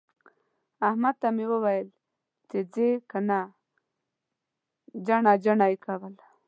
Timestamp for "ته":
1.21-1.27